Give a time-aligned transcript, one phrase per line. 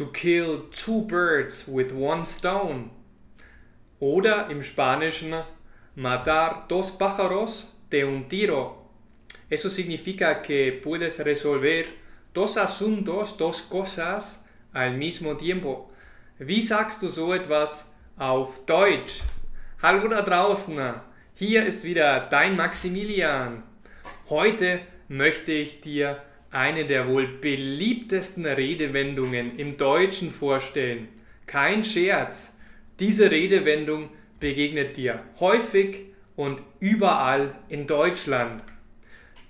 [0.00, 2.90] to kill two birds with one stone.
[4.00, 5.44] Oder im Spanischen
[5.94, 8.88] matar dos pájaros de un tiro.
[9.50, 11.86] Eso significa que puedes resolver
[12.32, 14.42] dos asuntos, dos cosas
[14.72, 15.90] al mismo tiempo.
[16.38, 19.20] Wie sagst du so etwas auf Deutsch?
[19.82, 20.78] Hallo da draußen,
[21.34, 23.64] hier ist wieder dein Maximilian.
[24.30, 31.08] Heute möchte ich dir eine der wohl beliebtesten Redewendungen im Deutschen vorstellen.
[31.46, 32.52] Kein Scherz,
[32.98, 38.62] diese Redewendung begegnet dir häufig und überall in Deutschland.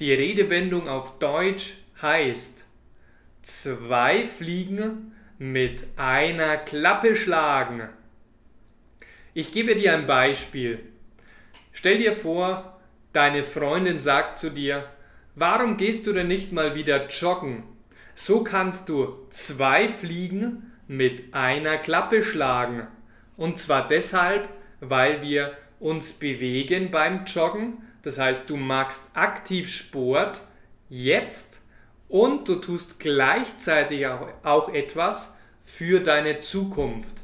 [0.00, 2.64] Die Redewendung auf Deutsch heißt
[3.42, 7.88] zwei Fliegen mit einer Klappe schlagen.
[9.34, 10.80] Ich gebe dir ein Beispiel.
[11.72, 12.80] Stell dir vor,
[13.12, 14.84] deine Freundin sagt zu dir,
[15.34, 17.64] warum gehst du denn nicht mal wieder joggen?
[18.14, 22.86] So kannst du zwei Fliegen mit einer Klappe schlagen.
[23.36, 24.48] Und zwar deshalb,
[24.80, 27.78] weil wir uns bewegen beim Joggen.
[28.02, 30.40] Das heißt, du machst aktiv Sport
[30.88, 31.60] jetzt
[32.08, 37.14] und du tust gleichzeitig auch, auch etwas für deine Zukunft.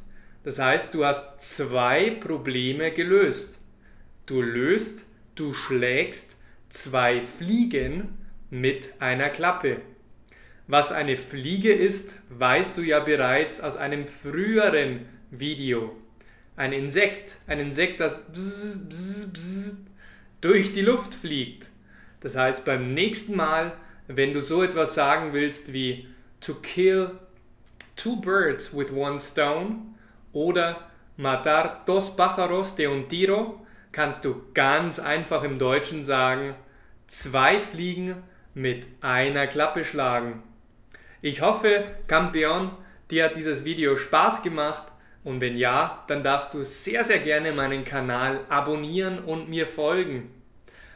[0.44, 3.60] Das heißt, du hast zwei Probleme gelöst.
[4.24, 6.37] Du löst, du schlägst
[6.68, 8.18] zwei Fliegen
[8.50, 9.80] mit einer Klappe.
[10.66, 15.96] Was eine Fliege ist, weißt du ja bereits aus einem früheren Video.
[16.56, 19.76] Ein Insekt, ein Insekt, das bzz, bzz, bzz
[20.40, 21.66] durch die Luft fliegt.
[22.20, 23.72] Das heißt, beim nächsten Mal,
[24.08, 26.08] wenn du so etwas sagen willst wie
[26.40, 27.12] to kill
[27.96, 29.94] two birds with one stone
[30.32, 36.54] oder matar dos pájaros de un tiro, kannst du ganz einfach im Deutschen sagen,
[37.06, 38.22] zwei Fliegen
[38.54, 40.42] mit einer Klappe schlagen.
[41.22, 42.70] Ich hoffe, Campeon,
[43.10, 44.84] dir hat dieses Video Spaß gemacht
[45.24, 50.30] und wenn ja, dann darfst du sehr, sehr gerne meinen Kanal abonnieren und mir folgen.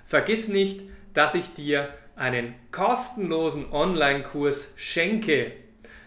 [0.06, 0.82] Vergiss nicht,
[1.14, 5.52] dass ich dir einen kostenlosen Online-Kurs schenke.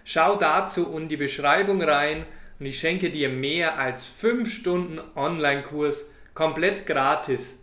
[0.04, 2.26] Schau dazu in die Beschreibung rein
[2.60, 7.60] und ich schenke dir mehr als 5 Stunden Online-Kurs komplett gratis.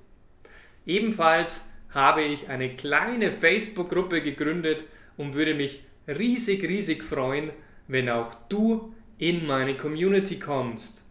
[0.85, 4.83] Ebenfalls habe ich eine kleine Facebook-Gruppe gegründet
[5.17, 7.51] und würde mich riesig, riesig freuen,
[7.87, 11.05] wenn auch du in meine Community kommst.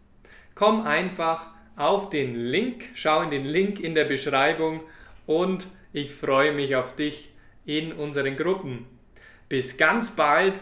[0.54, 1.46] Komm einfach
[1.76, 4.80] auf den Link, schau in den Link in der Beschreibung
[5.26, 7.30] und ich freue mich auf dich
[7.64, 8.86] in unseren Gruppen.
[9.48, 10.54] Bis ganz bald,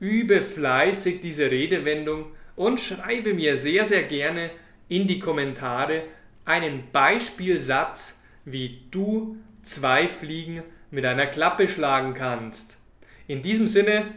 [0.00, 2.26] übe fleißig diese Redewendung
[2.56, 4.50] und schreibe mir sehr, sehr gerne
[4.88, 6.04] in die Kommentare
[6.44, 12.78] einen Beispielsatz, wie du zwei Fliegen mit einer Klappe schlagen kannst.
[13.26, 14.14] In diesem Sinne,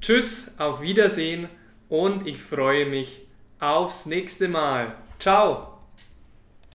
[0.00, 1.48] tschüss, auf Wiedersehen
[1.88, 3.22] und ich freue mich
[3.58, 4.94] aufs nächste Mal.
[5.18, 5.79] Ciao!